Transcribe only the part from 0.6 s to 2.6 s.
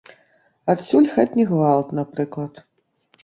Адсюль хатні гвалт, напрыклад.